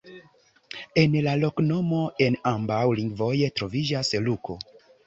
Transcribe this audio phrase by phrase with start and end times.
[1.01, 4.63] En la loknomo en ambaŭ lingvoj troviĝas Luko.